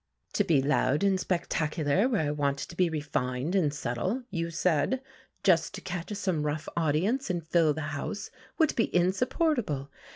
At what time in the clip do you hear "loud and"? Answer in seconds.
0.63-1.19